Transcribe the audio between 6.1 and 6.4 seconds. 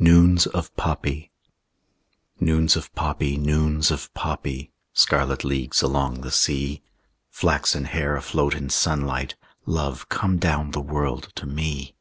the